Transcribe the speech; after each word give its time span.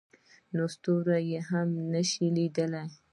نو 0.55 0.63
ستوري 0.75 1.25
هم 1.49 1.69
نه 1.91 2.01
شي 2.09 2.25
لیدلی. 2.35 2.85